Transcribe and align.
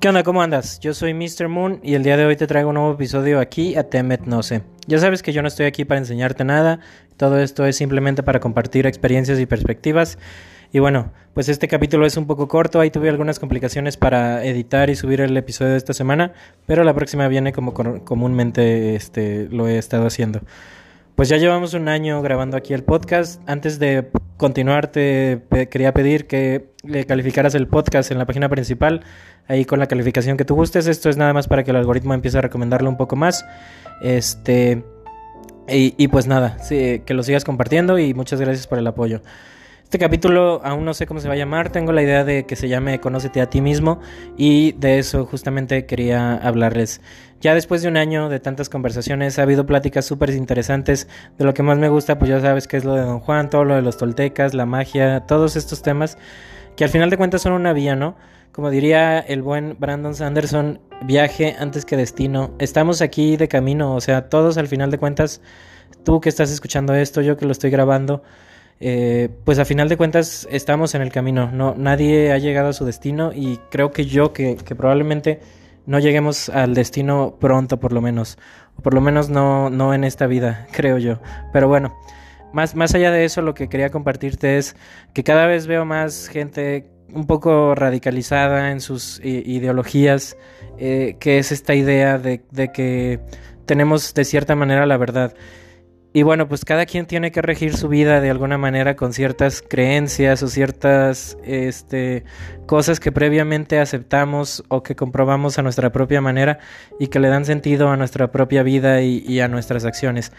¿Qué 0.00 0.06
onda? 0.08 0.22
¿Cómo 0.22 0.42
andas? 0.42 0.78
Yo 0.78 0.94
soy 0.94 1.12
Mr. 1.12 1.48
Moon 1.48 1.80
y 1.82 1.94
el 1.94 2.04
día 2.04 2.16
de 2.16 2.24
hoy 2.24 2.36
te 2.36 2.46
traigo 2.46 2.68
un 2.68 2.76
nuevo 2.76 2.92
episodio 2.92 3.40
aquí 3.40 3.74
a 3.74 3.90
Temet 3.90 4.26
No 4.26 4.44
sé. 4.44 4.62
Ya 4.86 5.00
sabes 5.00 5.24
que 5.24 5.32
yo 5.32 5.42
no 5.42 5.48
estoy 5.48 5.66
aquí 5.66 5.84
para 5.84 5.98
enseñarte 5.98 6.44
nada, 6.44 6.78
todo 7.16 7.40
esto 7.40 7.66
es 7.66 7.74
simplemente 7.74 8.22
para 8.22 8.38
compartir 8.38 8.86
experiencias 8.86 9.40
y 9.40 9.46
perspectivas. 9.46 10.16
Y 10.72 10.78
bueno, 10.78 11.10
pues 11.34 11.48
este 11.48 11.66
capítulo 11.66 12.06
es 12.06 12.16
un 12.16 12.28
poco 12.28 12.46
corto, 12.46 12.78
ahí 12.78 12.92
tuve 12.92 13.08
algunas 13.08 13.40
complicaciones 13.40 13.96
para 13.96 14.44
editar 14.44 14.88
y 14.88 14.94
subir 14.94 15.20
el 15.20 15.36
episodio 15.36 15.72
de 15.72 15.78
esta 15.78 15.94
semana, 15.94 16.32
pero 16.64 16.84
la 16.84 16.94
próxima 16.94 17.26
viene 17.26 17.52
como 17.52 17.74
comúnmente 17.74 18.94
este, 18.94 19.48
lo 19.50 19.66
he 19.66 19.78
estado 19.78 20.06
haciendo. 20.06 20.42
Pues 21.18 21.28
ya 21.28 21.36
llevamos 21.36 21.74
un 21.74 21.88
año 21.88 22.22
grabando 22.22 22.56
aquí 22.56 22.74
el 22.74 22.84
podcast. 22.84 23.42
Antes 23.48 23.80
de 23.80 24.08
continuar, 24.36 24.86
te 24.86 25.42
quería 25.68 25.92
pedir 25.92 26.28
que 26.28 26.70
le 26.84 27.06
calificaras 27.06 27.56
el 27.56 27.66
podcast 27.66 28.12
en 28.12 28.18
la 28.18 28.24
página 28.24 28.48
principal, 28.48 29.02
ahí 29.48 29.64
con 29.64 29.80
la 29.80 29.88
calificación 29.88 30.36
que 30.36 30.44
tú 30.44 30.54
gustes. 30.54 30.86
Esto 30.86 31.10
es 31.10 31.16
nada 31.16 31.32
más 31.32 31.48
para 31.48 31.64
que 31.64 31.72
el 31.72 31.76
algoritmo 31.76 32.14
empiece 32.14 32.38
a 32.38 32.40
recomendarlo 32.40 32.88
un 32.88 32.96
poco 32.96 33.16
más. 33.16 33.44
Este. 34.00 34.84
Y, 35.68 35.92
y 35.98 36.06
pues 36.06 36.28
nada, 36.28 36.56
sí, 36.60 37.02
que 37.04 37.14
lo 37.14 37.24
sigas 37.24 37.42
compartiendo 37.42 37.98
y 37.98 38.14
muchas 38.14 38.40
gracias 38.40 38.68
por 38.68 38.78
el 38.78 38.86
apoyo. 38.86 39.20
Este 39.88 39.98
capítulo 39.98 40.60
aún 40.64 40.84
no 40.84 40.92
sé 40.92 41.06
cómo 41.06 41.18
se 41.18 41.28
va 41.28 41.34
a 41.34 41.38
llamar, 41.38 41.72
tengo 41.72 41.92
la 41.92 42.02
idea 42.02 42.22
de 42.22 42.44
que 42.44 42.56
se 42.56 42.68
llame 42.68 43.00
Conócete 43.00 43.40
a 43.40 43.48
ti 43.48 43.62
mismo 43.62 44.00
y 44.36 44.72
de 44.72 44.98
eso 44.98 45.24
justamente 45.24 45.86
quería 45.86 46.34
hablarles. 46.34 47.00
Ya 47.40 47.54
después 47.54 47.82
de 47.82 47.88
un 47.88 47.96
año 47.96 48.28
de 48.28 48.40
tantas 48.40 48.68
conversaciones 48.68 49.38
ha 49.38 49.42
habido 49.42 49.64
pláticas 49.64 50.04
súper 50.04 50.30
interesantes, 50.30 51.08
de 51.38 51.44
lo 51.44 51.54
que 51.54 51.62
más 51.62 51.78
me 51.78 51.88
gusta 51.88 52.18
pues 52.18 52.28
ya 52.28 52.40
sabes 52.40 52.66
que 52.66 52.76
es 52.76 52.84
lo 52.84 52.94
de 52.94 53.02
Don 53.02 53.20
Juan, 53.20 53.48
todo 53.50 53.64
lo 53.64 53.74
de 53.74 53.82
los 53.82 53.96
toltecas, 53.96 54.54
la 54.54 54.66
magia, 54.66 55.20
todos 55.20 55.56
estos 55.56 55.82
temas 55.82 56.18
que 56.78 56.84
al 56.84 56.90
final 56.90 57.10
de 57.10 57.16
cuentas 57.16 57.42
son 57.42 57.54
una 57.54 57.72
vía, 57.72 57.96
¿no? 57.96 58.14
Como 58.52 58.70
diría 58.70 59.18
el 59.18 59.42
buen 59.42 59.76
Brandon 59.80 60.14
Sanderson, 60.14 60.80
viaje 61.02 61.56
antes 61.58 61.84
que 61.84 61.96
destino. 61.96 62.52
Estamos 62.60 63.02
aquí 63.02 63.36
de 63.36 63.48
camino, 63.48 63.96
o 63.96 64.00
sea, 64.00 64.28
todos 64.28 64.58
al 64.58 64.68
final 64.68 64.92
de 64.92 64.98
cuentas, 64.98 65.40
tú 66.04 66.20
que 66.20 66.28
estás 66.28 66.52
escuchando 66.52 66.94
esto, 66.94 67.20
yo 67.20 67.36
que 67.36 67.46
lo 67.46 67.52
estoy 67.52 67.70
grabando, 67.70 68.22
eh, 68.78 69.28
pues 69.44 69.58
a 69.58 69.64
final 69.64 69.88
de 69.88 69.96
cuentas 69.96 70.46
estamos 70.52 70.94
en 70.94 71.02
el 71.02 71.10
camino, 71.10 71.50
no, 71.50 71.74
nadie 71.76 72.30
ha 72.30 72.38
llegado 72.38 72.68
a 72.68 72.72
su 72.72 72.84
destino 72.84 73.32
y 73.34 73.58
creo 73.70 73.90
que 73.90 74.06
yo 74.06 74.32
que, 74.32 74.56
probablemente 74.76 75.40
no 75.88 75.98
lleguemos 75.98 76.50
al 76.50 76.74
destino 76.74 77.38
pronto 77.40 77.80
por 77.80 77.94
lo 77.94 78.02
menos, 78.02 78.38
o 78.76 78.82
por 78.82 78.92
lo 78.92 79.00
menos 79.00 79.30
no, 79.30 79.70
no 79.70 79.94
en 79.94 80.04
esta 80.04 80.26
vida, 80.26 80.66
creo 80.72 80.98
yo. 80.98 81.18
Pero 81.52 81.66
bueno, 81.66 81.96
más, 82.52 82.74
más 82.74 82.94
allá 82.94 83.10
de 83.10 83.24
eso 83.24 83.40
lo 83.40 83.54
que 83.54 83.70
quería 83.70 83.90
compartirte 83.90 84.58
es 84.58 84.76
que 85.14 85.24
cada 85.24 85.46
vez 85.46 85.66
veo 85.66 85.86
más 85.86 86.28
gente 86.28 86.90
un 87.14 87.26
poco 87.26 87.74
radicalizada 87.74 88.70
en 88.70 88.82
sus 88.82 89.18
ideologías, 89.24 90.36
eh, 90.76 91.16
que 91.18 91.38
es 91.38 91.52
esta 91.52 91.74
idea 91.74 92.18
de, 92.18 92.42
de 92.50 92.70
que 92.70 93.20
tenemos 93.64 94.12
de 94.12 94.26
cierta 94.26 94.54
manera 94.54 94.84
la 94.84 94.98
verdad. 94.98 95.34
Y 96.18 96.24
bueno, 96.24 96.48
pues 96.48 96.64
cada 96.64 96.84
quien 96.84 97.06
tiene 97.06 97.30
que 97.30 97.42
regir 97.42 97.76
su 97.76 97.86
vida 97.86 98.20
de 98.20 98.28
alguna 98.28 98.58
manera 98.58 98.96
con 98.96 99.12
ciertas 99.12 99.62
creencias 99.62 100.42
o 100.42 100.48
ciertas 100.48 101.38
este, 101.44 102.24
cosas 102.66 102.98
que 102.98 103.12
previamente 103.12 103.78
aceptamos 103.78 104.64
o 104.66 104.82
que 104.82 104.96
comprobamos 104.96 105.60
a 105.60 105.62
nuestra 105.62 105.92
propia 105.92 106.20
manera 106.20 106.58
y 106.98 107.06
que 107.06 107.20
le 107.20 107.28
dan 107.28 107.44
sentido 107.44 107.88
a 107.88 107.96
nuestra 107.96 108.32
propia 108.32 108.64
vida 108.64 109.00
y, 109.00 109.38
a 109.38 109.46
nuestras 109.46 109.84
acciones. 109.84 110.32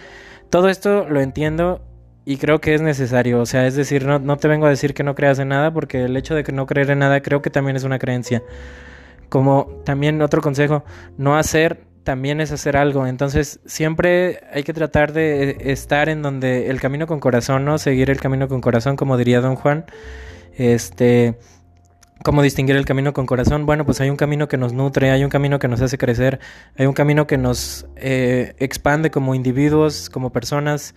Todo 0.50 0.68
esto 0.68 1.08
lo 1.08 1.22
entiendo 1.22 1.82
y 2.26 2.36
creo 2.36 2.60
que 2.60 2.74
es 2.74 2.82
necesario. 2.82 3.40
O 3.40 3.46
sea, 3.46 3.66
es 3.66 3.76
decir, 3.76 4.06
no, 4.06 4.20
no 4.20 4.36
te 4.36 4.50
vengo 4.50 4.66
a 4.66 4.70
decir 4.70 4.94
que 4.94 5.06
no 5.06 5.16
creas 5.16 5.40
en 5.40 5.48
nada 5.48 5.72
porque 5.72 6.04
el 6.04 6.18
hecho 6.18 6.36
de 6.36 6.44
que 6.44 6.52
no 6.52 6.66
creer 6.66 6.90
en 6.90 7.00
nada 7.00 7.22
creo 7.22 7.42
que 7.42 7.52
también 7.52 7.78
es 7.78 7.86
una 7.86 8.00
creencia. 8.00 8.44
Como 9.30 9.82
también 9.86 10.22
otro 10.22 10.42
consejo, 10.42 10.84
no 11.18 11.38
hacer 11.38 11.89
también 12.10 12.42
es 12.42 12.52
hacer 12.52 12.76
algo. 12.76 13.06
Entonces, 13.06 13.60
siempre 13.68 14.40
hay 14.52 14.64
que 14.64 14.74
tratar 14.74 15.14
de 15.14 15.58
estar 15.60 16.10
en 16.10 16.24
donde 16.24 16.72
el 16.72 16.82
camino 16.82 17.06
con 17.06 17.20
corazón, 17.20 17.66
¿no? 17.66 17.78
Seguir 17.78 18.10
el 18.10 18.20
camino 18.20 18.48
con 18.48 18.62
corazón, 18.62 18.96
como 18.96 19.16
diría 19.16 19.42
don 19.42 19.56
Juan. 19.56 19.86
Este, 20.58 21.38
¿cómo 22.24 22.42
distinguir 22.42 22.78
el 22.78 22.86
camino 22.86 23.14
con 23.14 23.28
corazón? 23.28 23.68
Bueno, 23.68 23.86
pues 23.86 24.02
hay 24.02 24.10
un 24.10 24.16
camino 24.16 24.48
que 24.48 24.58
nos 24.58 24.74
nutre, 24.74 25.12
hay 25.12 25.24
un 25.24 25.30
camino 25.30 25.60
que 25.60 25.68
nos 25.68 25.82
hace 25.82 26.00
crecer, 26.00 26.40
hay 26.76 26.88
un 26.88 26.94
camino 26.94 27.28
que 27.28 27.38
nos 27.38 27.86
eh, 27.96 28.56
expande 28.58 29.12
como 29.12 29.36
individuos, 29.36 30.10
como 30.10 30.32
personas, 30.32 30.96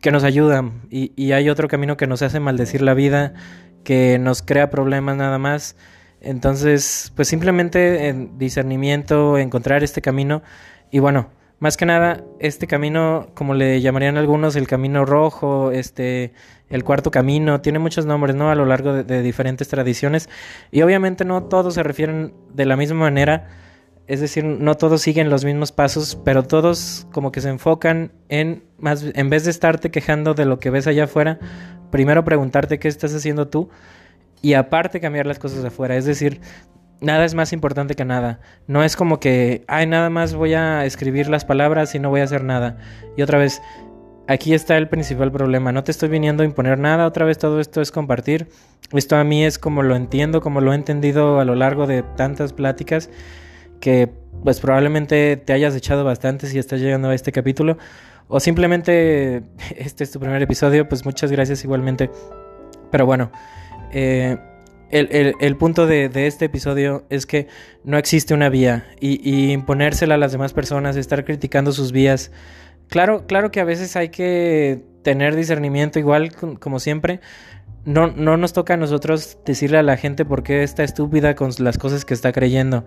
que 0.00 0.12
nos 0.12 0.22
ayudan. 0.22 0.82
Y, 0.90 1.12
y 1.16 1.32
hay 1.32 1.50
otro 1.50 1.66
camino 1.66 1.96
que 1.96 2.06
nos 2.06 2.22
hace 2.22 2.38
maldecir 2.38 2.82
la 2.82 2.94
vida, 2.94 3.34
que 3.82 4.20
nos 4.20 4.42
crea 4.42 4.70
problemas 4.70 5.16
nada 5.16 5.38
más. 5.38 5.74
Entonces, 6.20 7.12
pues 7.16 7.28
simplemente 7.28 8.08
en 8.08 8.38
discernimiento, 8.38 9.38
encontrar 9.38 9.82
este 9.82 10.02
camino 10.02 10.42
y 10.90 10.98
bueno, 10.98 11.30
más 11.60 11.76
que 11.76 11.84
nada, 11.84 12.24
este 12.38 12.66
camino, 12.66 13.28
como 13.34 13.52
le 13.52 13.82
llamarían 13.82 14.16
algunos, 14.16 14.56
el 14.56 14.66
camino 14.66 15.04
rojo, 15.04 15.70
este, 15.72 16.32
el 16.70 16.84
cuarto 16.84 17.10
camino, 17.10 17.60
tiene 17.60 17.78
muchos 17.78 18.06
nombres, 18.06 18.34
¿no? 18.34 18.50
A 18.50 18.54
lo 18.54 18.64
largo 18.64 18.94
de, 18.94 19.22
diferentes 19.22 19.68
tradiciones. 19.68 20.30
Y 20.70 20.80
obviamente 20.80 21.26
no 21.26 21.44
todos 21.44 21.74
se 21.74 21.82
refieren 21.82 22.32
de 22.54 22.64
la 22.64 22.76
misma 22.76 23.00
manera. 23.00 23.48
Es 24.06 24.20
decir, 24.20 24.42
no 24.42 24.76
todos 24.76 25.02
siguen 25.02 25.28
los 25.28 25.44
mismos 25.44 25.70
pasos, 25.70 26.18
pero 26.24 26.44
todos 26.44 27.06
como 27.12 27.30
que 27.30 27.42
se 27.42 27.50
enfocan 27.50 28.12
en, 28.30 28.64
más, 28.78 29.04
en 29.14 29.28
vez 29.28 29.44
de 29.44 29.50
estarte 29.50 29.90
quejando 29.90 30.32
de 30.32 30.46
lo 30.46 30.58
que 30.60 30.70
ves 30.70 30.86
allá 30.86 31.04
afuera, 31.04 31.38
primero 31.90 32.24
preguntarte 32.24 32.78
qué 32.78 32.88
estás 32.88 33.14
haciendo 33.14 33.48
tú 33.48 33.68
y 34.42 34.54
aparte 34.54 35.00
cambiar 35.00 35.26
las 35.26 35.38
cosas 35.38 35.64
afuera. 35.64 35.96
Es 35.96 36.04
decir, 36.04 36.40
nada 37.00 37.24
es 37.24 37.34
más 37.34 37.52
importante 37.52 37.94
que 37.94 38.04
nada. 38.04 38.40
No 38.66 38.82
es 38.84 38.96
como 38.96 39.20
que, 39.20 39.64
ay, 39.68 39.86
nada 39.86 40.10
más 40.10 40.34
voy 40.34 40.54
a 40.54 40.84
escribir 40.84 41.28
las 41.28 41.44
palabras 41.44 41.94
y 41.94 41.98
no 41.98 42.10
voy 42.10 42.20
a 42.20 42.24
hacer 42.24 42.44
nada. 42.44 42.78
Y 43.16 43.22
otra 43.22 43.38
vez, 43.38 43.60
aquí 44.28 44.54
está 44.54 44.76
el 44.76 44.88
principal 44.88 45.32
problema. 45.32 45.72
No 45.72 45.84
te 45.84 45.90
estoy 45.90 46.08
viniendo 46.08 46.42
a 46.42 46.46
imponer 46.46 46.78
nada. 46.78 47.06
Otra 47.06 47.24
vez 47.24 47.38
todo 47.38 47.60
esto 47.60 47.80
es 47.80 47.90
compartir. 47.90 48.48
Esto 48.92 49.16
a 49.16 49.24
mí 49.24 49.44
es 49.44 49.58
como 49.58 49.82
lo 49.82 49.94
entiendo, 49.94 50.40
como 50.40 50.60
lo 50.60 50.72
he 50.72 50.76
entendido 50.76 51.40
a 51.40 51.44
lo 51.44 51.54
largo 51.54 51.86
de 51.86 52.02
tantas 52.02 52.52
pláticas 52.52 53.10
que 53.80 54.12
pues 54.44 54.60
probablemente 54.60 55.36
te 55.36 55.52
hayas 55.52 55.74
echado 55.74 56.04
bastante 56.04 56.46
si 56.46 56.58
estás 56.58 56.80
llegando 56.80 57.08
a 57.08 57.14
este 57.14 57.32
capítulo. 57.32 57.78
O 58.28 58.40
simplemente 58.40 59.42
este 59.76 60.04
es 60.04 60.10
tu 60.10 60.20
primer 60.20 60.42
episodio, 60.42 60.88
pues 60.88 61.04
muchas 61.04 61.30
gracias 61.30 61.64
igualmente. 61.64 62.10
Pero 62.90 63.06
bueno, 63.06 63.30
eh, 63.92 64.38
el, 64.90 65.56
punto 65.56 65.86
de, 65.86 66.10
este 66.26 66.46
episodio 66.46 67.04
es 67.10 67.26
que 67.26 67.46
no 67.84 67.96
existe 67.98 68.34
una 68.34 68.48
vía 68.48 68.86
y, 69.00 69.52
imponérsela 69.52 70.14
a 70.14 70.18
las 70.18 70.32
demás 70.32 70.52
personas, 70.52 70.96
estar 70.96 71.24
criticando 71.24 71.72
sus 71.72 71.92
vías. 71.92 72.32
Claro, 72.88 73.26
claro 73.26 73.50
que 73.50 73.60
a 73.60 73.64
veces 73.64 73.94
hay 73.96 74.08
que 74.08 74.82
tener 75.02 75.36
discernimiento, 75.36 75.98
igual 75.98 76.32
como 76.32 76.80
siempre. 76.80 77.20
No, 77.84 78.08
no 78.08 78.36
nos 78.36 78.52
toca 78.52 78.74
a 78.74 78.76
nosotros 78.76 79.38
decirle 79.46 79.78
a 79.78 79.82
la 79.82 79.96
gente 79.96 80.24
por 80.24 80.42
qué 80.42 80.62
está 80.62 80.84
estúpida 80.84 81.34
con 81.34 81.50
las 81.58 81.78
cosas 81.78 82.04
que 82.04 82.12
está 82.12 82.32
creyendo. 82.32 82.84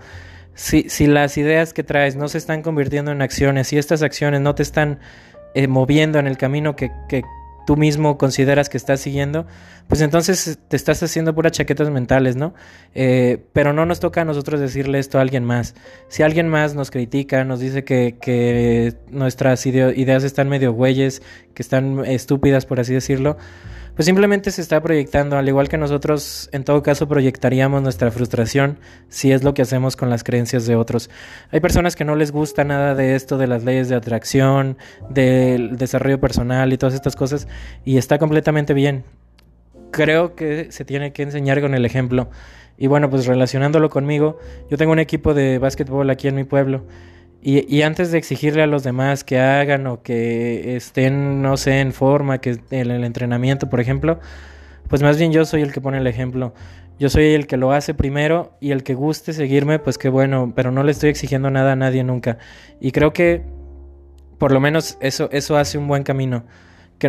Si, 0.55 1.07
las 1.07 1.37
ideas 1.37 1.73
que 1.73 1.83
traes 1.83 2.15
no 2.15 2.27
se 2.27 2.37
están 2.37 2.61
convirtiendo 2.61 3.11
en 3.11 3.23
acciones, 3.23 3.67
si 3.67 3.77
estas 3.77 4.03
acciones 4.03 4.41
no 4.41 4.53
te 4.53 4.61
están 4.61 4.99
eh, 5.55 5.67
moviendo 5.67 6.19
en 6.19 6.27
el 6.27 6.37
camino 6.37 6.75
que, 6.75 6.91
tú 7.65 7.75
mismo 7.75 8.17
consideras 8.17 8.69
que 8.69 8.77
estás 8.77 8.99
siguiendo, 8.99 9.47
pues 9.87 10.01
entonces 10.01 10.59
te 10.67 10.75
estás 10.75 11.03
haciendo 11.03 11.35
puras 11.35 11.51
chaquetas 11.51 11.89
mentales, 11.89 12.35
¿no? 12.35 12.53
Eh, 12.95 13.43
pero 13.53 13.73
no 13.73 13.85
nos 13.85 13.99
toca 13.99 14.21
a 14.21 14.25
nosotros 14.25 14.59
decirle 14.59 14.99
esto 14.99 15.17
a 15.17 15.21
alguien 15.21 15.43
más. 15.43 15.75
Si 16.07 16.23
alguien 16.23 16.47
más 16.47 16.73
nos 16.75 16.89
critica, 16.89 17.43
nos 17.43 17.59
dice 17.59 17.83
que, 17.83 18.17
que 18.19 18.95
nuestras 19.09 19.65
ideas 19.65 20.23
están 20.23 20.49
medio 20.49 20.73
güeyes, 20.73 21.21
que 21.53 21.61
están 21.61 22.05
estúpidas, 22.05 22.65
por 22.65 22.79
así 22.79 22.93
decirlo, 22.93 23.37
pues 23.95 24.07
simplemente 24.07 24.49
se 24.49 24.61
está 24.61 24.81
proyectando, 24.81 25.37
al 25.37 25.47
igual 25.47 25.69
que 25.69 25.77
nosotros 25.77 26.49
en 26.51 26.63
todo 26.63 26.81
caso 26.81 27.07
proyectaríamos 27.07 27.83
nuestra 27.83 28.09
frustración 28.09 28.79
si 29.07 29.31
es 29.31 29.43
lo 29.43 29.53
que 29.53 29.61
hacemos 29.61 29.95
con 29.95 30.09
las 30.09 30.23
creencias 30.23 30.65
de 30.65 30.75
otros. 30.75 31.11
Hay 31.51 31.59
personas 31.59 31.95
que 31.95 32.03
no 32.03 32.15
les 32.15 32.31
gusta 32.31 32.63
nada 32.63 32.95
de 32.95 33.15
esto, 33.15 33.37
de 33.37 33.45
las 33.45 33.63
leyes 33.63 33.89
de 33.89 33.95
atracción, 33.95 34.77
del 35.11 35.77
desarrollo 35.77 36.19
personal 36.19 36.73
y 36.73 36.77
todas 36.79 36.95
estas 36.95 37.15
cosas, 37.15 37.47
y 37.85 37.97
está 37.97 38.17
completamente 38.17 38.73
bien. 38.73 39.03
Creo 39.93 40.35
que 40.35 40.71
se 40.71 40.85
tiene 40.85 41.13
que 41.13 41.23
enseñar 41.23 41.61
con 41.61 41.73
el 41.73 41.85
ejemplo. 41.85 42.29
Y 42.77 42.87
bueno, 42.87 43.09
pues 43.09 43.27
relacionándolo 43.27 43.89
conmigo, 43.89 44.39
yo 44.69 44.77
tengo 44.77 44.91
un 44.91 44.99
equipo 44.99 45.33
de 45.33 45.59
básquetbol 45.59 46.09
aquí 46.09 46.27
en 46.27 46.35
mi 46.35 46.43
pueblo 46.43 46.83
y, 47.45 47.81
antes 47.81 48.11
de 48.11 48.17
exigirle 48.17 48.63
a 48.63 48.67
los 48.67 48.83
demás 48.83 49.25
que 49.25 49.37
hagan 49.37 49.85
o 49.85 50.01
que 50.01 50.77
estén, 50.77 51.41
no 51.41 51.57
sé, 51.57 51.81
en 51.81 51.91
forma, 51.91 52.39
que 52.39 52.57
en 52.71 52.89
el 52.89 53.03
entrenamiento, 53.03 53.69
por 53.69 53.81
ejemplo, 53.81 54.21
pues 54.87 55.03
más 55.03 55.17
bien 55.17 55.33
yo 55.33 55.43
soy 55.43 55.61
el 55.61 55.73
que 55.73 55.81
pone 55.81 55.97
el 55.97 56.07
ejemplo. 56.07 56.53
Yo 56.99 57.09
soy 57.09 57.33
el 57.33 57.45
que 57.45 57.57
lo 57.57 57.73
hace 57.73 57.93
primero 57.93 58.55
y 58.61 58.71
el 58.71 58.83
que 58.83 58.93
guste 58.93 59.33
seguirme, 59.33 59.77
pues 59.77 59.97
qué 59.97 60.07
bueno, 60.07 60.53
pero 60.55 60.71
no 60.71 60.83
le 60.83 60.91
estoy 60.91 61.09
exigiendo 61.09 61.51
nada 61.51 61.73
a 61.73 61.75
nadie 61.75 62.03
nunca. 62.05 62.37
Y 62.79 62.91
creo 62.91 63.11
que 63.11 63.43
por 64.37 64.53
lo 64.53 64.61
menos 64.61 64.97
eso, 65.01 65.27
eso 65.33 65.57
hace 65.57 65.77
un 65.77 65.89
buen 65.89 66.03
camino, 66.03 66.45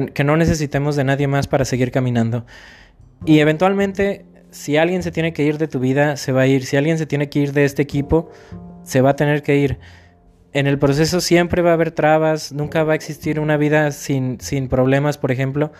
que, 0.00 0.12
que 0.12 0.24
no 0.24 0.36
necesitemos 0.36 0.96
de 0.96 1.04
nadie 1.04 1.28
más 1.28 1.46
para 1.46 1.64
seguir 1.64 1.90
caminando. 1.90 2.44
Y 3.24 3.38
eventualmente 3.38 4.26
si 4.54 4.76
alguien 4.76 5.02
se 5.02 5.10
tiene 5.10 5.32
que 5.32 5.42
ir 5.42 5.58
de 5.58 5.66
tu 5.66 5.80
vida, 5.80 6.16
se 6.16 6.30
va 6.30 6.42
a 6.42 6.46
ir. 6.46 6.64
Si 6.64 6.76
alguien 6.76 6.96
se 6.96 7.06
tiene 7.06 7.28
que 7.28 7.40
ir 7.40 7.52
de 7.52 7.64
este 7.64 7.82
equipo, 7.82 8.30
se 8.84 9.00
va 9.00 9.10
a 9.10 9.16
tener 9.16 9.42
que 9.42 9.56
ir. 9.56 9.78
En 10.52 10.68
el 10.68 10.78
proceso 10.78 11.20
siempre 11.20 11.60
va 11.60 11.70
a 11.70 11.72
haber 11.72 11.90
trabas, 11.90 12.52
nunca 12.52 12.84
va 12.84 12.92
a 12.92 12.94
existir 12.94 13.40
una 13.40 13.56
vida 13.56 13.90
sin, 13.90 14.40
sin 14.40 14.68
problemas, 14.68 15.18
por 15.18 15.32
ejemplo. 15.32 15.72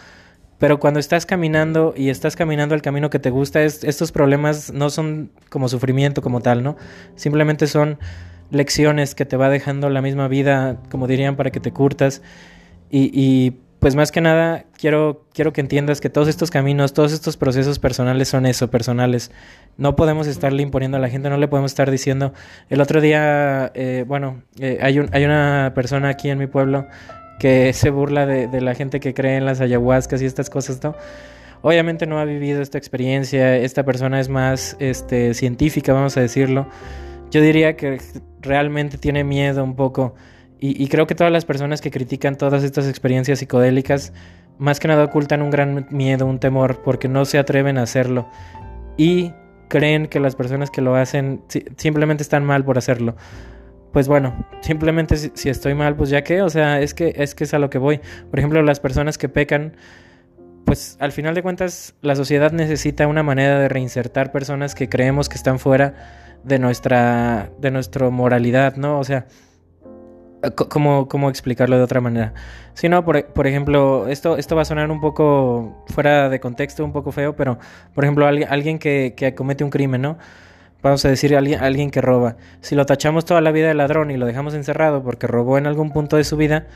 Pero 0.59 0.81
cuando 0.81 0.99
estás 0.99 1.25
caminando 1.25 1.95
y 1.97 2.09
estás 2.09 2.35
caminando 2.35 2.75
el 2.75 2.83
camino 2.83 3.11
que 3.11 3.21
te 3.21 3.31
gusta, 3.31 3.63
estos 3.63 4.11
problemas 4.11 4.73
no 4.73 4.91
son 4.91 5.31
como 5.51 5.69
sufrimiento 5.69 6.21
como 6.21 6.41
tal, 6.41 6.65
¿no? 6.65 6.77
Simplemente 7.15 7.69
son 7.69 7.99
lecciones 8.51 9.15
que 9.15 9.25
te 9.25 9.37
va 9.37 9.51
dejando 9.51 9.89
la 9.89 10.03
misma 10.03 10.27
vida, 10.27 10.81
como 10.91 11.07
dirían, 11.07 11.37
para 11.37 11.51
que 11.51 11.61
te 11.61 11.71
curtas. 11.71 12.23
Y, 12.91 13.11
y 13.13 13.61
pues 13.85 13.97
más 13.97 14.11
que 14.11 14.23
nada 14.23 14.65
quiero, 14.79 15.27
quiero 15.35 15.53
que 15.53 15.61
entiendas 15.61 16.01
que 16.01 16.09
todos 16.09 16.27
estos 16.27 16.51
caminos, 16.51 16.95
todos 16.95 17.13
estos 17.13 17.37
procesos 17.37 17.79
personales 17.79 18.29
son 18.29 18.47
eso, 18.47 18.71
personales. 18.71 19.31
No 19.77 19.95
podemos 19.95 20.27
estarle 20.27 20.63
imponiendo 20.63 20.97
a 20.97 21.01
la 21.01 21.11
gente, 21.11 21.29
no 21.29 21.37
le 21.37 21.49
podemos 21.49 21.73
estar 21.73 21.91
diciendo. 21.91 22.33
El 22.71 22.81
otro 22.81 23.03
día, 23.03 23.71
eh, 23.75 24.07
bueno, 24.09 24.43
eh, 24.59 24.79
hay, 24.81 25.01
un, 25.01 25.11
hay 25.13 25.27
una 25.27 25.73
persona 25.75 26.09
aquí 26.09 26.31
en 26.31 26.39
mi 26.39 26.47
pueblo 26.47 26.87
que 27.39 27.75
se 27.75 27.91
burla 27.91 28.25
de, 28.25 28.59
la 28.63 28.75
gente 28.75 29.01
que 29.01 29.13
cree 29.13 29.37
en 29.37 29.45
las 29.45 29.61
ayahuascas 29.61 30.23
y 30.23 30.25
estas 30.25 30.49
cosas, 30.49 30.83
¿no? 30.83 30.97
Obviamente 31.61 32.07
no 32.07 32.19
ha 32.19 32.25
vivido 32.25 32.63
esta 32.63 32.79
experiencia, 32.79 33.59
esta 33.59 33.85
persona 33.85 34.19
es 34.19 34.31
más 34.31 34.79
este, 34.79 35.35
científica, 35.35 35.93
vamos 35.93 36.17
a 36.17 36.23
decirlo. 36.23 36.71
Yo 37.31 37.43
diría 37.43 37.77
que 37.77 38.01
realmente 38.41 38.97
tiene 38.97 39.25
miedo 39.25 39.63
un 39.63 39.77
poco 39.77 40.15
y, 40.61 40.89
creo 40.89 41.07
que 41.07 41.15
todas 41.15 41.33
las 41.33 41.45
personas 41.45 41.81
que 41.81 41.91
critican 41.91 42.39
todas 42.39 42.65
estas 42.65 42.89
experiencias 42.89 43.39
psicodélicas, 43.41 44.15
más 44.59 44.81
que 44.81 44.89
nada 44.89 45.05
ocultan 45.05 45.43
un 45.43 45.51
gran 45.51 45.87
miedo, 45.91 46.25
un 46.27 46.39
temor, 46.39 46.81
porque 46.83 47.07
no 47.09 47.25
se 47.27 47.39
atreven 47.39 47.77
a 47.77 47.83
hacerlo. 47.83 48.29
Y 48.97 49.33
creen 49.69 50.07
que 50.07 50.21
las 50.21 50.37
personas 50.37 50.71
que 50.71 50.81
lo 50.81 50.95
hacen 50.95 51.43
simplemente 51.77 52.23
están 52.23 52.45
mal 52.45 52.65
por 52.65 52.79
hacerlo. 52.79 53.17
Pues 53.93 54.09
bueno, 54.09 54.47
simplemente 54.63 55.17
si, 55.17 55.49
estoy 55.49 55.75
mal, 55.75 55.97
pues 55.97 56.11
ya 56.11 56.25
que, 56.25 56.43
o 56.43 56.49
sea, 56.49 56.81
es 56.81 56.95
que, 56.95 57.13
es 57.17 57.35
que 57.35 57.45
es 57.45 57.55
a 57.55 57.59
lo 57.59 57.71
que 57.71 57.79
voy. 57.79 58.01
Por 58.31 58.39
ejemplo, 58.39 58.63
las 58.63 58.81
personas 58.81 59.19
que 59.19 59.29
pecan, 59.29 59.77
pues 60.65 60.97
al 60.99 61.13
final 61.13 61.35
de 61.35 61.43
cuentas 61.43 61.95
la 62.01 62.17
sociedad 62.17 62.53
necesita 62.53 63.07
una 63.07 63.23
manera 63.23 63.59
de 63.59 63.69
reinsertar 63.69 64.33
personas 64.33 64.75
que 64.75 64.89
creemos 64.89 65.29
que 65.29 65.37
están 65.37 65.59
fuera 65.59 66.39
de 66.43 66.59
nuestra, 66.59 67.51
de 67.61 67.71
nuestra 67.71 68.09
moralidad, 68.11 68.77
¿no? 68.77 68.99
O 68.99 69.05
sea, 69.05 69.27
¿Cómo, 70.53 71.09
¿Cómo, 71.09 71.31
explicarlo 71.31 71.77
de 71.77 71.83
otra 71.83 72.01
manera? 72.01 72.35
Si 72.75 72.89
no, 72.89 73.05
por, 73.05 73.25
por, 73.27 73.47
ejemplo, 73.47 74.09
esto, 74.09 74.37
esto 74.37 74.57
va 74.57 74.63
a 74.63 74.65
sonar 74.65 74.91
un 74.91 75.01
poco 75.01 75.85
fuera 75.89 76.29
de 76.29 76.41
contexto, 76.41 76.85
un 76.85 76.93
poco 76.93 77.13
feo, 77.13 77.37
pero 77.37 77.59
por 77.95 78.05
ejemplo, 78.05 78.27
alguien, 78.27 78.49
alguien 78.51 78.79
que, 78.79 79.15
que, 79.17 79.35
comete 79.35 79.65
un 79.65 79.71
crimen, 79.71 80.03
¿no? 80.03 80.19
Vamos 80.83 81.05
a 81.05 81.09
decir 81.09 81.35
alguien, 81.35 81.61
alguien 81.63 81.91
que 81.91 82.01
roba. 82.01 82.37
Si 82.61 82.75
lo 82.75 82.85
tachamos 82.85 83.25
toda 83.25 83.41
la 83.41 83.53
vida 83.53 83.69
de 83.69 83.75
ladrón 83.75 84.11
y 84.11 84.17
lo 84.17 84.27
dejamos 84.27 84.55
encerrado 84.55 85.03
porque 85.03 85.27
robó 85.27 85.57
en 85.57 85.67
algún 85.67 85.93
punto 85.93 86.17
de 86.17 86.25
su 86.25 86.37
vida, 86.37 86.67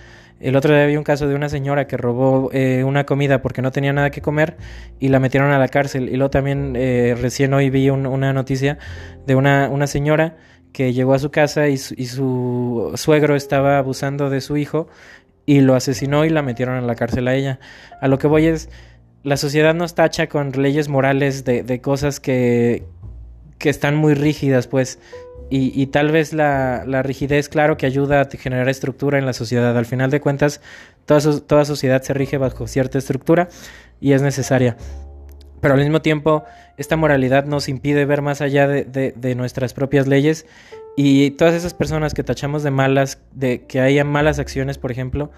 el 0.41 0.55
otro 0.55 0.73
día 0.73 0.85
había 0.85 0.99
un 0.99 1.05
caso 1.05 1.27
de 1.27 1.35
una 1.35 1.49
señora 1.49 1.89
que 1.89 1.97
robó 1.97 2.51
eh, 2.53 2.85
una 2.85 3.05
comida 3.05 3.43
porque 3.43 3.61
no 3.61 3.73
tenía 3.73 3.93
nada 3.93 4.11
que 4.11 4.23
comer 4.23 4.57
y 5.01 5.09
la 5.09 5.19
metieron 5.19 5.51
a 5.51 5.59
la 5.59 5.69
cárcel. 5.69 6.09
Y 6.09 6.17
luego 6.17 6.31
también 6.31 6.75
eh, 6.77 7.17
recién 7.21 7.53
hoy 7.55 7.71
vi 7.71 7.91
un, 7.91 8.07
una 8.07 8.33
noticia 8.33 8.79
de 9.27 9.35
una, 9.35 9.69
una 9.69 9.89
señora 9.89 10.37
que 10.73 10.93
llegó 10.93 11.15
a 11.15 11.19
su 11.19 11.31
casa 11.31 11.69
y 11.69 11.77
su, 11.77 12.93
suegro 12.95 13.37
estaba 13.37 13.79
abusando 13.79 14.31
de 14.31 14.41
su 14.41 14.57
hijo 14.57 14.89
y 15.47 15.61
lo 15.61 15.75
asesinó 15.75 16.25
y 16.25 16.31
la 16.31 16.43
metieron 16.43 16.77
en 16.77 16.87
la 16.87 16.95
cárcel 16.95 17.29
a 17.29 17.35
ella. 17.35 17.59
A 18.01 18.09
lo 18.09 18.19
que 18.19 18.27
voy 18.27 18.47
es, 18.47 18.69
la 19.23 19.37
sociedad 19.37 19.75
nos 19.75 19.95
tacha 19.95 20.29
con 20.29 20.53
leyes 20.53 20.89
morales 20.89 21.45
de, 21.45 21.63
de 21.63 21.81
cosas 21.81 22.21
que, 22.21 22.85
que 23.59 23.71
están 23.71 23.97
muy 23.97 24.15
rígidas, 24.15 24.67
pues, 24.67 24.99
y, 25.51 25.81
y 25.81 25.87
tal 25.87 26.11
vez 26.11 26.33
la, 26.33 26.85
la, 26.87 27.03
rigidez, 27.03 27.49
claro, 27.49 27.77
que 27.77 27.87
ayuda 27.87 28.21
a 28.21 28.29
generar 28.31 28.69
estructura 28.69 29.19
en 29.19 29.25
la 29.25 29.33
sociedad. 29.33 29.77
Al 29.77 29.87
final 29.87 30.11
de 30.11 30.21
cuentas, 30.21 30.61
toda, 31.07 31.41
toda 31.41 31.65
sociedad 31.65 32.03
se 32.03 32.13
rige 32.13 32.37
bajo 32.37 32.67
cierta 32.67 32.99
estructura 32.99 33.49
y 34.01 34.13
es 34.13 34.23
necesaria. 34.23 34.77
Pero 35.61 35.75
al 35.75 35.81
mismo 35.81 36.03
tiempo, 36.03 36.45
esta 36.77 36.97
moralidad 36.97 37.45
nos 37.45 37.69
impide 37.69 38.05
ver 38.05 38.23
más 38.23 38.41
allá 38.41 38.69
de, 38.69 38.85
de, 38.85 39.35
nuestras 39.35 39.75
propias 39.75 40.07
leyes 40.07 40.47
y 40.97 41.33
todas 41.33 41.55
esas 41.55 41.75
personas 41.75 42.15
que 42.15 42.23
tachamos 42.23 42.63
de 42.63 42.71
malas, 42.71 43.21
de 43.33 43.67
que 43.67 43.81
haya 43.81 44.05
malas 44.05 44.39
acciones, 44.39 44.79
por 44.79 44.93
ejemplo, 44.93 45.31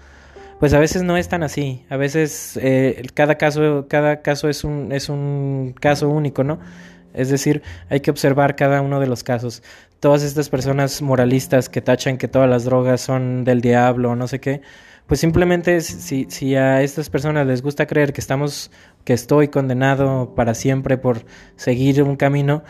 pues 0.59 0.73
a 0.73 0.79
veces 0.79 1.01
no 1.01 1.17
es 1.17 1.27
tan 1.27 1.41
así. 1.43 1.83
A 1.89 1.97
veces 1.97 2.59
eh, 2.61 3.03
cada 3.13 3.35
caso, 3.35 3.87
cada 3.89 4.21
caso 4.21 4.47
es 4.47 4.63
un, 4.63 4.91
es 4.91 5.09
un 5.09 5.73
caso 5.79 6.07
único, 6.09 6.43
¿no? 6.43 6.59
Es 7.13 7.29
decir, 7.29 7.61
hay 7.89 7.99
que 7.99 8.11
observar 8.11 8.55
cada 8.55 8.81
uno 8.81 8.99
de 8.99 9.07
los 9.07 9.23
casos. 9.23 9.63
Todas 9.99 10.23
estas 10.23 10.49
personas 10.49 11.01
moralistas 11.01 11.67
que 11.67 11.81
tachan 11.81 12.17
que 12.17 12.27
todas 12.27 12.49
las 12.49 12.63
drogas 12.63 13.01
son 13.01 13.43
del 13.43 13.61
diablo 13.61 14.11
o 14.11 14.15
no 14.15 14.27
sé 14.27 14.39
qué, 14.39 14.61
pues 15.07 15.19
simplemente 15.19 15.81
si, 15.81 16.27
si 16.29 16.55
a 16.55 16.81
estas 16.81 17.09
personas 17.09 17.45
les 17.45 17.61
gusta 17.61 17.85
creer 17.85 18.13
que 18.13 18.21
estamos, 18.21 18.71
que 19.03 19.13
estoy 19.13 19.47
condenado 19.47 20.33
para 20.35 20.53
siempre 20.53 20.97
por 20.97 21.25
seguir 21.55 22.03
un 22.03 22.15
camino, 22.15 22.63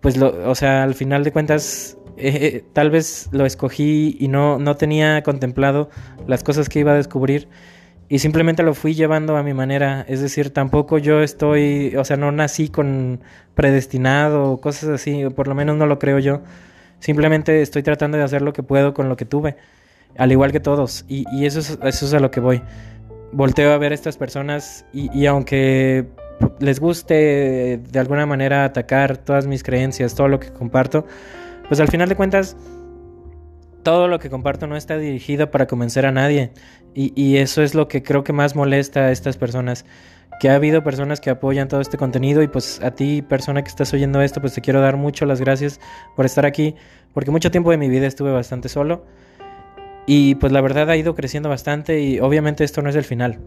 pues 0.00 0.16
lo, 0.16 0.50
o 0.50 0.54
sea, 0.54 0.82
al 0.82 0.94
final 0.94 1.24
de 1.24 1.32
cuentas, 1.32 1.96
eh, 2.16 2.38
eh, 2.42 2.64
tal 2.72 2.90
vez 2.90 3.28
lo 3.32 3.46
escogí 3.46 4.16
y 4.18 4.28
no, 4.28 4.58
no 4.58 4.76
tenía 4.76 5.22
contemplado 5.22 5.90
las 6.26 6.42
cosas 6.42 6.68
que 6.68 6.80
iba 6.80 6.92
a 6.92 6.96
descubrir 6.96 7.48
y 8.08 8.18
simplemente 8.18 8.62
lo 8.62 8.74
fui 8.74 8.94
llevando 8.94 9.36
a 9.36 9.42
mi 9.42 9.54
manera, 9.54 10.04
es 10.08 10.20
decir, 10.20 10.52
tampoco 10.52 10.98
yo 10.98 11.22
estoy, 11.22 11.94
o 11.96 12.04
sea, 12.04 12.16
no 12.16 12.32
nací 12.32 12.68
con 12.68 13.20
predestinado 13.54 14.50
o 14.50 14.60
cosas 14.60 14.90
así, 14.90 15.24
o 15.24 15.30
por 15.30 15.46
lo 15.46 15.54
menos 15.54 15.76
no 15.76 15.86
lo 15.86 15.98
creo 15.98 16.18
yo, 16.18 16.42
simplemente 16.98 17.62
estoy 17.62 17.82
tratando 17.84 18.18
de 18.18 18.24
hacer 18.24 18.42
lo 18.42 18.52
que 18.52 18.64
puedo 18.64 18.94
con 18.94 19.08
lo 19.08 19.16
que 19.16 19.26
tuve 19.26 19.56
al 20.16 20.32
igual 20.32 20.52
que 20.52 20.60
todos. 20.60 21.04
Y, 21.08 21.24
y 21.32 21.46
eso, 21.46 21.60
es, 21.60 21.78
eso 21.82 22.06
es 22.06 22.14
a 22.14 22.20
lo 22.20 22.30
que 22.30 22.40
voy. 22.40 22.62
Volteo 23.32 23.72
a 23.72 23.78
ver 23.78 23.92
a 23.92 23.94
estas 23.94 24.16
personas 24.16 24.84
y, 24.92 25.16
y, 25.16 25.26
aunque 25.26 26.08
les 26.58 26.80
guste 26.80 27.78
de 27.78 27.98
alguna 27.98 28.26
manera 28.26 28.64
atacar 28.64 29.18
todas 29.18 29.46
mis 29.46 29.62
creencias, 29.62 30.14
todo 30.14 30.28
lo 30.28 30.40
que 30.40 30.52
comparto, 30.52 31.06
pues 31.68 31.80
al 31.80 31.88
final 31.88 32.08
de 32.08 32.16
cuentas, 32.16 32.56
todo 33.82 34.08
lo 34.08 34.18
que 34.18 34.30
comparto 34.30 34.66
no 34.66 34.76
está 34.76 34.98
dirigido 34.98 35.50
para 35.50 35.66
convencer 35.66 36.06
a 36.06 36.12
nadie. 36.12 36.52
Y, 36.94 37.12
y 37.14 37.36
eso 37.36 37.62
es 37.62 37.74
lo 37.74 37.88
que 37.88 38.02
creo 38.02 38.24
que 38.24 38.32
más 38.32 38.56
molesta 38.56 39.00
a 39.06 39.12
estas 39.12 39.36
personas. 39.36 39.84
Que 40.40 40.48
ha 40.48 40.54
habido 40.54 40.82
personas 40.82 41.20
que 41.20 41.30
apoyan 41.30 41.68
todo 41.68 41.80
este 41.80 41.98
contenido 41.98 42.42
y 42.42 42.48
pues 42.48 42.80
a 42.82 42.92
ti, 42.92 43.22
persona 43.22 43.62
que 43.62 43.68
estás 43.68 43.92
oyendo 43.92 44.22
esto, 44.22 44.40
pues 44.40 44.54
te 44.54 44.62
quiero 44.62 44.80
dar 44.80 44.96
mucho 44.96 45.26
las 45.26 45.40
gracias 45.40 45.80
por 46.16 46.24
estar 46.24 46.46
aquí, 46.46 46.74
porque 47.12 47.30
mucho 47.30 47.50
tiempo 47.50 47.70
de 47.70 47.76
mi 47.76 47.88
vida 47.88 48.06
estuve 48.06 48.32
bastante 48.32 48.70
solo 48.70 49.04
y 50.06 50.34
pues 50.36 50.52
la 50.52 50.60
verdad 50.60 50.90
ha 50.90 50.96
ido 50.96 51.14
creciendo 51.14 51.48
bastante 51.48 52.00
y 52.00 52.20
obviamente 52.20 52.64
esto 52.64 52.82
no 52.82 52.90
es 52.90 52.96
el 52.96 53.04
final. 53.04 53.38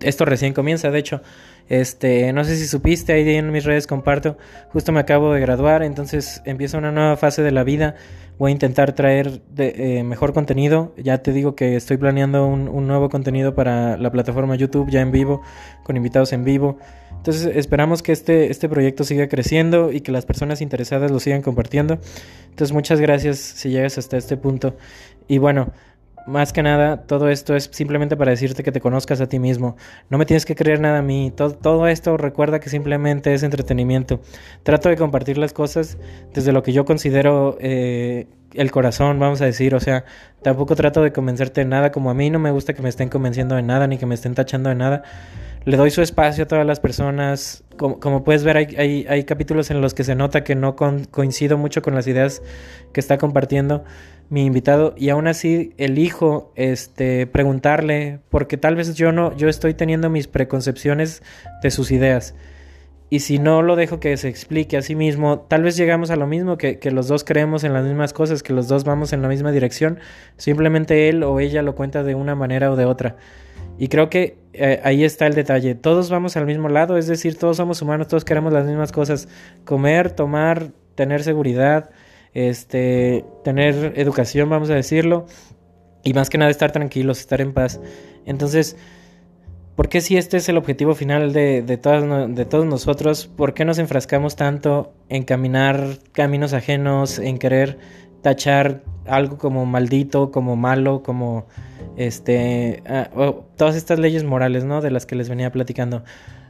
Esto 0.00 0.24
recién 0.24 0.52
comienza, 0.52 0.90
de 0.90 0.98
hecho. 0.98 1.22
Este, 1.68 2.32
no 2.32 2.44
sé 2.44 2.56
si 2.56 2.66
supiste, 2.66 3.12
ahí 3.12 3.28
en 3.34 3.50
mis 3.50 3.64
redes 3.64 3.86
comparto. 3.86 4.36
Justo 4.70 4.92
me 4.92 5.00
acabo 5.00 5.32
de 5.32 5.40
graduar, 5.40 5.82
entonces 5.82 6.42
empieza 6.44 6.78
una 6.78 6.92
nueva 6.92 7.16
fase 7.16 7.42
de 7.42 7.50
la 7.50 7.64
vida. 7.64 7.96
Voy 8.42 8.50
a 8.50 8.54
intentar 8.54 8.92
traer 8.92 9.40
eh, 9.56 10.02
mejor 10.02 10.32
contenido. 10.32 10.92
Ya 10.96 11.18
te 11.18 11.32
digo 11.32 11.54
que 11.54 11.76
estoy 11.76 11.96
planeando 11.96 12.44
un, 12.44 12.66
un 12.66 12.88
nuevo 12.88 13.08
contenido 13.08 13.54
para 13.54 13.96
la 13.96 14.10
plataforma 14.10 14.56
YouTube 14.56 14.90
ya 14.90 15.00
en 15.00 15.12
vivo, 15.12 15.42
con 15.84 15.96
invitados 15.96 16.32
en 16.32 16.42
vivo. 16.42 16.76
Entonces 17.18 17.54
esperamos 17.54 18.02
que 18.02 18.10
este, 18.10 18.50
este 18.50 18.68
proyecto 18.68 19.04
siga 19.04 19.28
creciendo 19.28 19.92
y 19.92 20.00
que 20.00 20.10
las 20.10 20.26
personas 20.26 20.60
interesadas 20.60 21.12
lo 21.12 21.20
sigan 21.20 21.40
compartiendo. 21.40 22.00
Entonces 22.50 22.72
muchas 22.72 22.98
gracias 22.98 23.38
si 23.38 23.70
llegas 23.70 23.96
hasta 23.96 24.16
este 24.16 24.36
punto. 24.36 24.74
Y 25.28 25.38
bueno, 25.38 25.70
más 26.26 26.52
que 26.52 26.62
nada, 26.62 27.02
todo 27.02 27.28
esto 27.28 27.54
es 27.56 27.70
simplemente 27.72 28.16
para 28.16 28.30
decirte 28.30 28.62
que 28.62 28.72
te 28.72 28.80
conozcas 28.80 29.20
a 29.20 29.28
ti 29.28 29.38
mismo. 29.38 29.76
No 30.10 30.18
me 30.18 30.26
tienes 30.26 30.44
que 30.44 30.54
creer 30.54 30.80
nada 30.80 30.98
a 30.98 31.02
mí. 31.02 31.32
Todo, 31.34 31.86
esto 31.86 32.16
recuerda 32.16 32.60
que 32.60 32.68
simplemente 32.68 33.34
es 33.34 33.42
entretenimiento. 33.42 34.20
Trato 34.62 34.88
de 34.88 34.96
compartir 34.96 35.38
las 35.38 35.52
cosas 35.52 35.98
desde 36.34 36.52
lo 36.52 36.62
que 36.62 36.72
yo 36.72 36.84
considero 36.84 37.56
eh, 37.60 38.26
el 38.54 38.70
corazón, 38.70 39.18
vamos 39.18 39.40
a 39.40 39.46
decir. 39.46 39.74
O 39.74 39.80
sea, 39.80 40.04
tampoco 40.42 40.76
trato 40.76 41.02
de 41.02 41.12
convencerte 41.12 41.62
de 41.62 41.66
nada. 41.66 41.92
Como 41.92 42.10
a 42.10 42.14
mí 42.14 42.30
no 42.30 42.38
me 42.38 42.50
gusta 42.50 42.74
que 42.74 42.82
me 42.82 42.88
estén 42.88 43.08
convenciendo 43.08 43.54
de 43.54 43.62
nada 43.62 43.86
ni 43.86 43.98
que 43.98 44.06
me 44.06 44.14
estén 44.14 44.34
tachando 44.34 44.68
de 44.68 44.74
nada 44.74 45.02
le 45.64 45.76
doy 45.76 45.90
su 45.90 46.02
espacio 46.02 46.44
a 46.44 46.46
todas 46.46 46.66
las 46.66 46.80
personas. 46.80 47.64
Como, 47.76 48.24
puedes 48.24 48.44
ver, 48.44 48.56
hay, 48.56 49.24
capítulos 49.24 49.70
en 49.70 49.80
los 49.80 49.94
que 49.94 50.04
se 50.04 50.14
nota 50.14 50.44
que 50.44 50.54
no 50.54 50.76
coincido 50.76 51.58
mucho 51.58 51.82
con 51.82 51.94
las 51.94 52.06
ideas 52.06 52.42
que 52.92 53.00
está 53.00 53.18
compartiendo 53.18 53.84
mi 54.32 54.46
invitado 54.46 54.94
y 54.96 55.10
aún 55.10 55.26
así 55.26 55.74
elijo 55.76 56.54
este 56.56 57.26
preguntarle 57.26 58.20
porque 58.30 58.56
tal 58.56 58.76
vez 58.76 58.94
yo 58.94 59.12
no 59.12 59.36
yo 59.36 59.46
estoy 59.46 59.74
teniendo 59.74 60.08
mis 60.08 60.26
preconcepciones 60.26 61.22
de 61.62 61.70
sus 61.70 61.90
ideas 61.90 62.34
y 63.10 63.20
si 63.20 63.38
no 63.38 63.60
lo 63.60 63.76
dejo 63.76 64.00
que 64.00 64.16
se 64.16 64.30
explique 64.30 64.78
a 64.78 64.80
sí 64.80 64.94
mismo 64.94 65.40
tal 65.40 65.62
vez 65.62 65.76
llegamos 65.76 66.10
a 66.10 66.16
lo 66.16 66.26
mismo 66.26 66.56
que, 66.56 66.78
que 66.78 66.90
los 66.90 67.08
dos 67.08 67.24
creemos 67.24 67.62
en 67.62 67.74
las 67.74 67.84
mismas 67.84 68.14
cosas 68.14 68.42
que 68.42 68.54
los 68.54 68.68
dos 68.68 68.84
vamos 68.84 69.12
en 69.12 69.20
la 69.20 69.28
misma 69.28 69.52
dirección 69.52 69.98
simplemente 70.38 71.10
él 71.10 71.24
o 71.24 71.38
ella 71.38 71.60
lo 71.60 71.74
cuenta 71.74 72.02
de 72.02 72.14
una 72.14 72.34
manera 72.34 72.72
o 72.72 72.76
de 72.76 72.86
otra 72.86 73.16
Y 73.78 73.88
creo 73.88 74.08
que 74.08 74.38
eh, 74.52 74.80
ahí 74.84 75.02
está 75.02 75.26
el 75.26 75.34
detalle. 75.34 75.74
Todos 75.74 76.10
vamos 76.10 76.36
al 76.36 76.46
mismo 76.46 76.68
lado, 76.68 76.98
es 76.98 77.06
decir, 77.06 77.38
todos 77.38 77.56
somos 77.56 77.80
humanos, 77.80 78.06
todos 78.06 78.24
queremos 78.24 78.52
las 78.52 78.66
mismas 78.66 78.92
cosas. 78.92 79.28
Comer, 79.64 80.10
tomar, 80.10 80.72
tener 80.94 81.22
seguridad, 81.22 81.90
este, 82.34 83.24
tener 83.44 83.94
educación, 83.96 84.48
vamos 84.48 84.70
a 84.70 84.74
decirlo. 84.74 85.26
Y 86.04 86.14
más 86.14 86.30
que 86.30 86.38
nada 86.38 86.50
estar 86.50 86.72
tranquilos, 86.72 87.20
estar 87.20 87.40
en 87.40 87.52
paz. 87.52 87.80
Entonces, 88.26 88.76
¿por 89.76 89.88
qué 89.88 90.00
si 90.00 90.16
este 90.16 90.36
es 90.38 90.48
el 90.48 90.56
objetivo 90.56 90.94
final 90.94 91.32
de, 91.32 91.62
de, 91.62 91.76
de 91.76 92.44
todos 92.44 92.66
nosotros, 92.66 93.26
por 93.26 93.54
qué 93.54 93.64
nos 93.64 93.78
enfrascamos 93.78 94.36
tanto 94.36 94.92
en 95.08 95.22
caminar 95.22 95.98
caminos 96.12 96.54
ajenos, 96.54 97.18
en 97.18 97.38
querer 97.38 97.78
tachar 98.22 98.82
algo 99.06 99.38
como 99.38 99.66
maldito, 99.66 100.30
como 100.30 100.56
malo, 100.56 101.02
como 101.02 101.46
este, 101.96 102.82
ah, 102.86 103.10
todas 103.56 103.76
estas 103.76 103.98
leyes 103.98 104.24
morales, 104.24 104.64
¿no? 104.64 104.80
De 104.80 104.90
las 104.90 105.06
que 105.06 105.16
les 105.16 105.28
venía 105.28 105.50
platicando. 105.50 106.02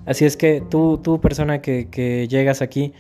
Así 0.07 0.25
es 0.25 0.37
que 0.37 0.63
tú, 0.69 0.99
tú 1.03 1.21
persona 1.21 1.63
que, 1.63 1.89
que 1.89 2.29
llegas 2.29 2.63
aquí, 2.63 2.93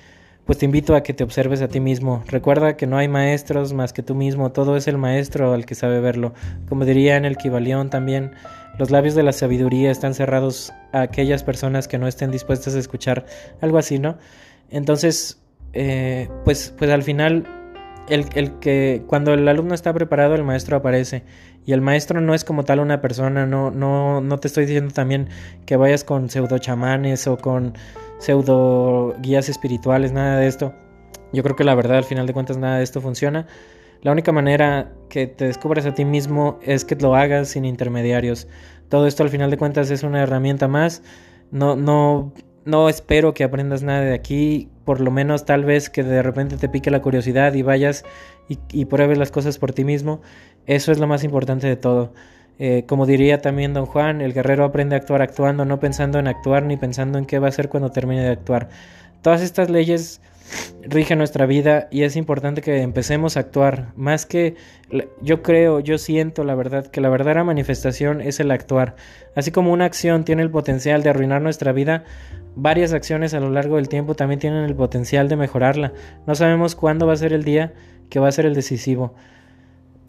pues 0.44 0.58
te 0.58 0.64
invito 0.64 0.94
a 0.94 1.02
que 1.02 1.14
te 1.14 1.25
observes 1.25 1.62
a 1.62 1.68
ti 1.68 1.80
mismo. 1.80 2.25
Recuerda 2.26 2.76
que 2.76 2.87
no 2.87 2.99
hay 2.99 3.08
maestros 3.08 3.72
más 3.72 3.92
que 3.92 4.02
tú 4.02 4.14
mismo, 4.14 4.50
todo 4.50 4.76
es 4.76 4.88
el 4.88 4.99
maestro 4.99 5.52
al 5.52 5.66
que 5.66 5.75
sabe 5.75 6.00
verlo. 6.00 6.32
Como 6.68 6.84
diría 6.84 7.16
en 7.16 7.25
el 7.25 7.37
Kibalión 7.37 7.90
también, 7.90 8.32
los 8.78 8.90
labios 8.90 9.14
de 9.14 9.22
la 9.22 9.32
sabiduría 9.32 9.90
están 9.90 10.14
cerrados 10.14 10.72
a 10.92 11.02
aquellas 11.02 11.44
personas 11.44 11.88
que 11.88 11.99
no 11.99 12.08
estén 12.08 12.30
dispuestas 12.30 12.75
a 12.75 12.78
escuchar 12.78 13.26
algo 13.61 13.78
así, 13.78 13.99
¿no? 13.99 14.16
Entonces, 14.70 15.40
eh, 15.75 16.28
pues, 16.44 16.75
pues 16.76 16.90
al 16.90 17.02
final 17.02 17.46
el, 18.08 18.26
el, 18.34 18.58
que 18.58 19.02
cuando 19.06 19.34
el 19.34 19.46
alumno 19.46 19.75
está 19.75 19.92
preparado, 19.92 20.34
el 20.34 20.44
maestro 20.44 20.76
aparece. 20.76 21.22
Y 21.64 21.72
el 21.72 21.80
maestro 21.80 22.20
no 22.20 22.34
es 22.34 22.44
como 22.44 22.64
tal 22.64 22.80
una 22.80 23.00
persona, 23.00 23.46
no, 23.46 23.70
no, 23.70 24.20
no 24.20 24.38
te 24.38 24.49
estoy 24.49 24.64
diciendo 24.66 24.92
también 24.92 25.28
que 25.64 25.76
vayas 25.76 26.02
con 26.02 26.28
pseudo 26.28 26.58
chamanes 26.58 27.28
o 27.28 27.38
con 27.38 27.75
pseudo 28.22 29.14
guías 29.20 29.48
espirituales, 29.48 30.12
nada 30.12 30.38
de 30.38 30.46
esto. 30.46 30.74
Yo 31.32 31.42
creo 31.42 31.56
que 31.56 31.64
la 31.64 31.74
verdad, 31.74 31.98
al 31.98 32.04
final 32.04 32.26
de 32.26 32.32
cuentas, 32.32 32.56
nada 32.56 32.78
de 32.78 32.84
esto 32.84 33.00
funciona. 33.00 33.46
La 34.02 34.12
única 34.12 34.32
manera 34.32 34.92
que 35.08 35.26
te 35.26 35.46
descubras 35.46 35.86
a 35.86 35.94
ti 35.94 36.04
mismo 36.04 36.58
es 36.62 36.84
que 36.84 36.96
lo 36.96 37.14
hagas 37.14 37.48
sin 37.48 37.64
intermediarios. 37.64 38.48
Todo 38.88 39.06
esto, 39.06 39.22
al 39.22 39.30
final 39.30 39.50
de 39.50 39.58
cuentas, 39.58 39.90
es 39.90 40.02
una 40.02 40.22
herramienta 40.22 40.68
más. 40.68 41.02
No, 41.50 41.76
no, 41.76 42.32
no 42.64 42.88
espero 42.88 43.34
que 43.34 43.44
aprendas 43.44 43.82
nada 43.82 44.02
de 44.02 44.14
aquí 44.14 44.68
por 44.84 45.00
lo 45.00 45.10
menos 45.10 45.44
tal 45.44 45.64
vez 45.64 45.90
que 45.90 46.02
de 46.02 46.22
repente 46.22 46.56
te 46.56 46.68
pique 46.68 46.90
la 46.90 47.02
curiosidad 47.02 47.54
y 47.54 47.62
vayas 47.62 48.04
y, 48.48 48.84
pruebes 48.84 49.16
las 49.16 49.30
cosas 49.30 49.56
por 49.56 49.72
ti 49.72 49.82
mismo, 49.84 50.20
eso 50.66 50.92
es 50.92 50.98
lo 50.98 51.06
más 51.06 51.24
importante 51.24 51.66
de 51.66 51.76
todo. 51.76 52.12
Eh, 52.59 52.85
como 52.87 53.06
diría 53.06 53.40
también 53.40 53.75
don 53.75 53.87
Juan, 53.87 54.21
el 54.21 54.32
guerrero 54.32 54.64
aprende 54.64 54.94
a 54.94 54.99
actuar 54.99 55.23
actuando, 55.23 55.64
no 55.64 55.80
pensando 55.80 56.18
en 56.18 56.28
actuar 56.28 56.64
ni 56.64 56.76
pensando 56.76 57.18
en 57.18 57.25
qué 57.25 57.38
va 57.38 57.47
a 57.47 57.49
hacer 57.49 57.68
cuando 57.68 57.90
termine 57.90 58.23
de 58.23 58.30
actuar. 58.30 58.68
Todas 59.23 59.42
estas 59.42 59.71
leyes 59.71 60.21
rigen 60.82 61.18
nuestra 61.18 61.47
vida 61.47 61.88
y 61.90 62.02
es 62.02 62.16
importante 62.16 62.61
que 62.61 62.82
empecemos 62.82 63.37
a 63.37 63.40
actuar. 63.40 63.92
Más 63.97 64.26
que 64.26 64.56
yo 65.21 65.42
creo, 65.42 65.80
yo 65.80 65.99
siento 65.99 66.44
la 66.44 66.54
verdad 66.54 66.87
que 66.87 67.00
la 67.00 67.09
verdadera 67.09 67.44
manifestación 67.44 68.21
es 68.21 68.40
el 68.40 68.50
actuar. 68.50 68.97
Así 69.35 69.50
como 69.50 69.73
una 69.73 69.85
acción 69.85 70.25
tiene 70.25 70.42
el 70.42 70.50
potencial 70.50 71.02
de 71.02 71.11
arruinar 71.11 71.40
nuestra 71.42 71.73
vida, 71.73 72.04
varias 72.54 72.92
acciones 72.92 73.35
a 73.35 73.40
lo 73.40 73.50
largo 73.50 73.76
del 73.76 73.88
tiempo 73.88 74.14
también 74.14 74.40
tienen 74.40 74.64
el 74.64 74.75
potencial 74.75 75.28
de 75.28 75.37
mejorarla. 75.37 75.92
No 76.26 76.35
sabemos 76.35 76.75
cuándo 76.75 77.06
va 77.06 77.14
a 77.14 77.16
ser 77.16 77.32
el 77.32 77.44
día 77.44 77.73
que 78.11 78.21
va 78.21 78.28
a 78.28 78.32
ser 78.32 78.47
el 78.47 78.54
decisivo. 78.54 79.14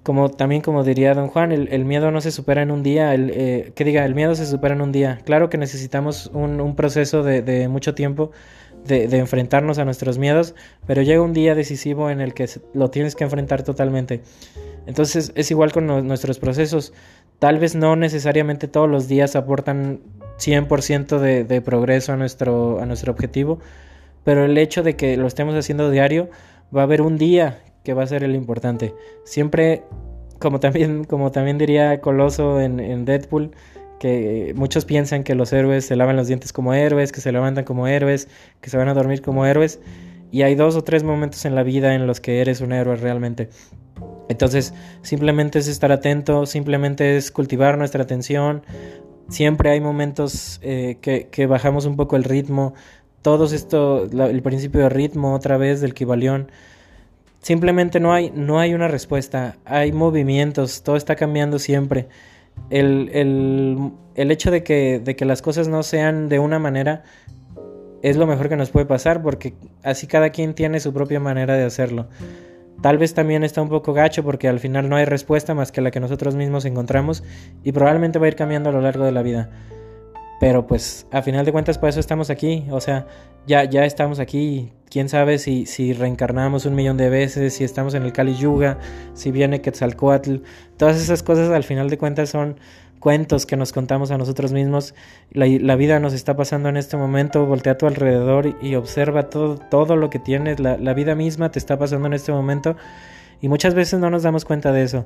Como 0.04 0.30
también 0.30 0.62
como 0.62 0.84
diría 0.84 1.14
don 1.14 1.30
Juan, 1.30 1.54
el, 1.54 1.86
miedo 1.86 2.12
no 2.12 2.20
se 2.20 2.32
supera 2.32 2.62
en 2.62 2.72
un 2.72 2.84
día, 2.84 3.14
el, 3.14 3.32
eh, 3.34 3.72
que 3.74 3.86
diga, 3.86 4.04
el 4.04 4.16
miedo 4.16 4.36
se 4.36 4.46
supera 4.46 4.76
en 4.76 4.82
un 4.82 4.92
día. 4.92 5.20
Claro 5.24 5.50
que 5.50 5.58
necesitamos 5.58 6.30
un, 6.34 6.76
proceso 6.76 7.24
de, 7.24 7.68
mucho 7.70 7.96
tiempo 7.96 8.32
de, 8.86 9.06
enfrentarnos 9.18 9.78
a 9.78 9.86
nuestros 9.86 10.18
miedos, 10.18 10.56
pero 10.86 11.02
llega 11.02 11.22
un 11.22 11.32
día 11.32 11.56
decisivo 11.56 12.10
en 12.10 12.20
el 12.20 12.34
que 12.34 12.50
lo 12.74 12.90
tienes 12.90 13.16
que 13.16 13.24
enfrentar 13.24 13.64
totalmente. 13.64 14.22
Entonces 14.88 15.32
es 15.36 15.50
igual 15.52 15.72
con 15.72 15.88
nuestros 16.06 16.38
procesos. 16.38 16.92
Tal 17.40 17.60
vez 17.60 17.74
no 17.74 17.96
necesariamente 17.96 18.68
todos 18.68 18.90
los 18.90 19.08
días 19.08 19.38
aportan 19.38 20.02
100% 20.38 21.18
de, 21.20 21.46
de 21.46 21.62
progreso 21.62 22.12
a 22.12 22.18
nuestro, 22.18 22.82
a 22.82 22.86
nuestro 22.86 23.14
objetivo, 23.14 23.60
pero 24.26 24.44
el 24.44 24.58
hecho 24.58 24.84
de 24.84 24.98
que 24.98 25.16
lo 25.16 25.28
estemos 25.28 25.56
haciendo 25.56 25.90
diario, 25.90 26.30
va 26.76 26.82
a 26.82 26.84
haber 26.84 27.02
un 27.02 27.18
día 27.18 27.60
que 27.84 27.94
va 27.94 28.04
a 28.04 28.08
ser 28.08 28.24
el 28.24 28.36
importante. 28.36 28.94
Siempre, 29.24 29.84
como 30.40 30.60
también, 30.60 31.04
como 31.04 31.32
también 31.32 31.58
diría 31.58 32.02
Coloso 32.02 32.60
en, 32.60 32.80
en 32.80 33.06
Deadpool, 33.06 33.52
que 34.00 34.54
muchos 34.56 34.86
piensan 34.86 35.24
que 35.24 35.36
los 35.36 35.54
héroes 35.54 35.86
se 35.86 35.96
lavan 35.96 36.16
los 36.16 36.28
dientes 36.28 36.52
como 36.52 36.74
héroes, 36.74 37.12
que 37.12 37.22
se 37.22 37.32
levantan 37.32 37.64
como 37.64 37.88
héroes, 37.88 38.28
que 38.62 38.70
se 38.70 38.78
van 38.78 38.90
a 38.90 38.94
dormir 38.94 39.22
como 39.22 39.46
héroes. 39.46 39.80
Y 40.32 40.42
hay 40.42 40.56
dos 40.56 40.76
o 40.76 40.84
tres 40.84 41.04
momentos 41.04 41.46
en 41.46 41.56
la 41.56 41.64
vida 41.64 41.94
en 41.94 42.08
los 42.08 42.20
que 42.20 42.42
eres 42.42 42.62
un 42.62 42.74
héroe 42.74 42.96
realmente. 42.96 43.50
Entonces, 44.30 44.74
simplemente 45.04 45.60
es 45.60 45.68
estar 45.68 45.92
atento, 45.92 46.46
simplemente 46.46 47.18
es 47.18 47.30
cultivar 47.30 47.78
nuestra 47.78 48.04
atención, 48.04 48.64
Siempre 49.30 49.72
hay 49.72 49.80
momentos 49.80 50.60
eh, 50.62 50.98
que, 51.02 51.46
bajamos 51.48 51.86
un 51.86 51.96
poco 51.96 52.16
el 52.16 52.24
ritmo. 52.24 52.74
Todo 53.22 53.46
esto, 53.46 54.04
el 54.04 54.42
principio 54.42 54.82
de 54.82 54.90
ritmo 54.90 55.34
otra 55.34 55.58
vez 55.58 55.82
del 55.82 55.94
Kibalión. 55.94 56.52
Simplemente 57.44 58.00
no 58.00 58.14
hay, 58.14 58.32
no 58.34 58.58
hay 58.58 58.74
una 58.74 58.88
respuesta. 58.88 59.58
Hay 59.66 59.92
movimientos, 59.92 60.82
todo 60.82 60.96
está 60.96 61.18
cambiando 61.18 61.60
siempre. 61.60 62.08
El, 62.70 63.92
el, 64.16 64.32
hecho 64.32 64.50
de 64.50 64.64
que, 64.64 65.00
de 65.04 65.16
que 65.18 65.26
las 65.26 65.42
cosas 65.42 65.68
no 65.68 65.84
sean 65.84 66.30
de 66.30 66.40
una 66.40 66.58
manera 66.58 67.04
es 68.02 68.16
lo 68.16 68.28
mejor 68.28 68.48
que 68.48 68.56
nos 68.56 68.70
puede 68.70 68.86
pasar 68.86 69.22
porque 69.22 69.56
así 69.84 70.08
cada 70.08 70.30
quien 70.30 70.54
tiene 70.54 70.80
su 70.80 70.94
propia 70.94 71.20
manera 71.20 71.56
de 71.56 71.66
hacerlo. 71.66 72.08
Tal 72.82 72.98
vez 72.98 73.14
también 73.14 73.44
está 73.44 73.62
un 73.62 73.70
poco 73.70 73.92
gacho 73.92 74.24
porque 74.24 74.48
al 74.48 74.62
final 74.62 74.88
no 74.88 74.96
hay 74.96 75.04
respuesta 75.04 75.54
más 75.54 75.74
que 75.74 75.82
la 75.82 75.92
que 75.92 76.00
nosotros 76.00 76.36
mismos 76.36 76.64
encontramos 76.64 77.26
y 77.62 77.74
probablemente 77.74 78.20
va 78.20 78.26
a 78.26 78.30
ir 78.30 78.36
cambiando 78.38 78.70
a 78.70 78.74
lo 78.74 78.80
largo 78.80 79.04
de 79.04 79.12
la 79.12 79.22
vida. 79.22 79.50
Pero 80.40 80.68
pues 80.68 81.08
a 81.12 81.22
final 81.22 81.46
de 81.46 81.52
cuentas 81.52 81.78
por 81.78 81.90
eso 81.90 82.00
estamos 82.00 82.30
aquí, 82.30 82.66
o 82.70 82.82
sea, 82.82 83.08
ya, 83.48 83.64
ya 83.64 83.86
estamos 83.86 84.20
aquí, 84.20 84.72
quién 84.90 85.10
sabe 85.10 85.38
si, 85.38 85.66
si 85.66 85.94
reencarnamos 85.94 86.66
un 86.66 86.76
millón 86.76 86.98
de 86.98 87.10
veces, 87.10 87.54
si 87.54 87.64
estamos 87.64 87.94
en 87.94 88.04
el 88.04 88.14
Kali 88.14 88.36
Yuga, 88.36 88.78
si 89.14 89.32
viene 89.32 89.62
Quetzalcoatl, 89.62 90.38
todas 90.78 91.02
esas 91.02 91.24
cosas 91.24 91.50
al 91.50 91.64
final 91.64 91.90
de 91.90 91.98
cuentas 91.98 92.30
son 92.30 92.58
cuentos 93.04 93.46
que 93.46 93.58
nos 93.58 93.74
contamos 93.74 94.12
a 94.12 94.18
nosotros 94.18 94.54
mismos. 94.54 94.96
La, 95.34 95.76
vida 95.76 96.00
nos 96.00 96.14
está 96.14 96.38
pasando 96.38 96.70
en 96.70 96.78
este 96.78 96.96
momento, 96.96 97.46
voltea 97.46 97.74
a 97.74 97.78
tu 97.78 97.86
alrededor 97.86 98.56
y, 98.62 98.76
observa 98.76 99.30
todo, 99.30 99.58
todo 99.58 99.98
lo 99.98 100.10
que 100.10 100.20
tienes, 100.20 100.62
la, 100.62 100.94
vida 100.94 101.14
misma 101.14 101.52
te 101.52 101.60
está 101.60 101.78
pasando 101.78 102.08
en 102.08 102.14
este 102.14 102.32
momento. 102.32 102.78
Y 103.42 103.50
muchas 103.50 103.74
veces 103.74 104.00
no 104.00 104.10
nos 104.10 104.24
damos 104.24 104.46
cuenta 104.46 104.72
de 104.72 104.84
eso. 104.84 105.06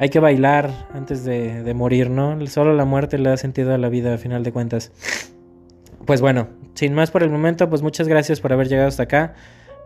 Hay 0.00 0.10
que 0.10 0.20
bailar 0.20 0.70
antes 0.94 1.24
de, 1.24 1.74
morir, 1.74 2.08
¿no? 2.08 2.46
Solo 2.46 2.72
la 2.72 2.84
muerte 2.84 3.18
le 3.18 3.30
da 3.30 3.36
sentido 3.36 3.74
a 3.74 3.78
la 3.78 3.88
vida, 3.88 4.14
a 4.14 4.18
final 4.18 4.44
de 4.44 4.52
cuentas. 4.52 4.92
Pues 6.06 6.20
bueno, 6.20 6.48
sin 6.74 6.94
más 6.94 7.10
por 7.10 7.24
el 7.24 7.30
momento, 7.30 7.68
pues 7.68 7.82
muchas 7.82 8.06
gracias 8.06 8.40
por 8.40 8.52
haber 8.52 8.68
llegado 8.68 8.86
hasta 8.86 9.02
acá. 9.02 9.34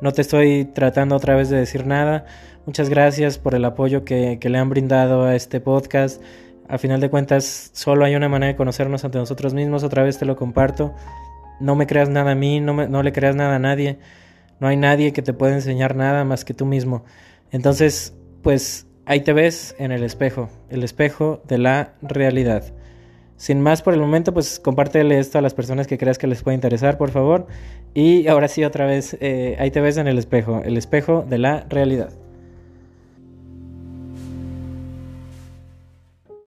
No 0.02 0.12
te 0.12 0.21
estoy 0.21 0.66
tratando 0.66 1.16
otra 1.16 1.35
vez 1.35 1.49
de 1.49 1.57
decir 1.57 1.87
nada. 1.87 2.26
Muchas 2.66 2.90
gracias 2.90 3.38
por 3.38 3.54
el 3.54 3.64
apoyo 3.64 4.04
que, 4.04 4.38
le 4.38 4.59
han 4.59 4.69
brindado 4.69 5.25
a 5.25 5.35
este 5.35 5.61
podcast. 5.61 6.23
A 6.69 6.76
final 6.76 7.00
de 7.00 7.09
cuentas, 7.09 7.71
solo 7.73 8.04
hay 8.04 8.14
una 8.14 8.28
manera 8.28 8.52
de 8.52 8.57
conocernos 8.57 9.07
ante 9.07 9.16
nosotros 9.16 9.54
mismos. 9.54 9.83
Otra 9.83 10.02
vez 10.02 10.19
te 10.19 10.26
lo 10.26 10.37
comparto. 10.37 10.95
No 11.59 11.75
me 11.75 11.87
creas 11.87 12.11
nada 12.11 12.33
a 12.33 12.35
mí, 12.35 12.61
no, 12.61 12.87
no 12.87 13.02
le 13.02 13.12
creas 13.12 13.35
nada 13.35 13.57
a 13.57 13.59
nadie. 13.59 13.99
No 14.61 14.69
hay 14.69 14.76
nadie 14.76 15.14
que 15.14 15.23
te 15.23 15.33
pueda 15.33 15.54
enseñar 15.54 15.97
nada 15.97 16.25
más 16.25 16.45
que 16.45 16.52
tú 16.52 16.66
mismo. 16.66 17.02
Entonces, 17.50 18.14
pues 18.42 18.87
ahí 19.12 19.21
te 19.21 19.35
ves 19.35 19.76
en 19.78 19.92
el 19.92 20.02
espejo, 20.04 20.49
el 20.71 20.83
espejo 20.83 21.42
de 21.47 21.59
la 21.59 21.92
realidad. 22.00 22.64
Sin 23.37 23.61
más 23.61 23.83
por 23.83 23.92
el 23.92 24.00
momento, 24.00 24.33
pues 24.33 24.59
compártele 24.59 25.19
esto 25.19 25.37
a 25.37 25.42
las 25.42 25.52
personas 25.52 25.87
que 25.87 25.99
creas 25.99 26.16
que 26.16 26.26
les 26.26 26.42
puede 26.42 26.54
interesar, 26.54 26.97
por 26.97 27.11
favor. 27.11 27.47
Y 27.92 28.26
ahora 28.26 28.49
sí, 28.49 28.64
otra 28.64 28.87
vez, 28.87 29.19
eh, 29.21 29.57
ahí 29.59 29.71
te 29.71 29.83
ves 29.83 29.99
en 29.99 30.09
el 30.09 30.16
espejo, 30.16 30.62
el 30.64 30.78
espejo 30.78 31.26
de 31.28 31.38
la 31.38 31.66
realidad. 31.69 32.11